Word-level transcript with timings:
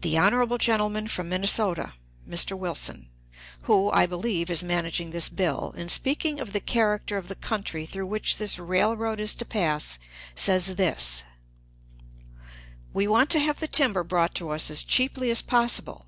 The 0.00 0.16
honorable 0.16 0.56
gentleman 0.56 1.06
from 1.06 1.28
Minnesota 1.28 1.92
(Mr. 2.26 2.56
Wilson), 2.56 3.10
who, 3.64 3.90
I 3.90 4.06
believe, 4.06 4.48
is 4.48 4.62
managing 4.62 5.10
this 5.10 5.28
bill, 5.28 5.74
in 5.76 5.90
speaking 5.90 6.40
of 6.40 6.54
the 6.54 6.60
character 6.60 7.18
of 7.18 7.28
the 7.28 7.34
country 7.34 7.84
through 7.84 8.06
which 8.06 8.38
this 8.38 8.58
railroad 8.58 9.20
is 9.20 9.34
to 9.34 9.44
pass, 9.44 9.98
says 10.34 10.76
this: 10.76 11.24
"We 12.94 13.06
want 13.06 13.28
to 13.32 13.40
have 13.40 13.60
the 13.60 13.68
timber 13.68 14.02
brought 14.02 14.34
to 14.36 14.48
us 14.48 14.70
as 14.70 14.82
cheaply 14.82 15.28
as 15.30 15.42
possible. 15.42 16.06